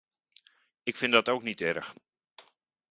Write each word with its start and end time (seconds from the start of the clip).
Ik 0.83 0.95
vind 0.97 1.11
dat 1.11 1.29
ook 1.29 1.41
niet 1.43 1.61
erg. 1.61 1.93